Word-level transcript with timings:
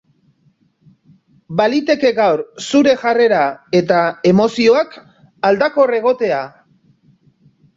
Baliteke 1.59 2.11
gaur 2.19 2.41
zure 2.65 2.95
jarrera 3.03 3.43
eta 3.81 4.01
emozioak 4.31 4.99
aldakor 5.51 5.95
egotea. 6.03 6.41